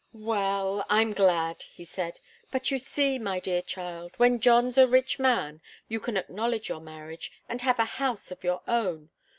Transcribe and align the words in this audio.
"Well 0.13 0.83
I'm 0.89 1.13
glad," 1.13 1.61
he 1.61 1.85
said. 1.85 2.19
"But 2.49 2.71
you 2.71 2.79
see, 2.79 3.19
my 3.19 3.39
dear 3.39 3.61
child, 3.61 4.13
when 4.17 4.39
John's 4.39 4.75
a 4.79 4.87
rich 4.87 5.19
man, 5.19 5.61
you 5.87 5.99
can 5.99 6.17
acknowledge 6.17 6.69
your 6.69 6.81
marriage, 6.81 7.31
and 7.47 7.61
have 7.61 7.77
a 7.77 7.85
house 8.01 8.31
of 8.31 8.43
your 8.43 8.63
own. 8.67 9.11